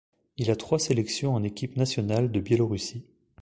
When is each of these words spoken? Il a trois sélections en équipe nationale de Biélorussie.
Il 0.37 0.49
a 0.49 0.55
trois 0.55 0.79
sélections 0.79 1.35
en 1.35 1.43
équipe 1.43 1.77
nationale 1.77 2.31
de 2.31 2.39
Biélorussie. 2.39 3.05